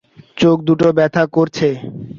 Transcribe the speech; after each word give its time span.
চোখদুটো 0.37 0.87
ব্যথা 0.97 1.23
করছে! 1.35 1.67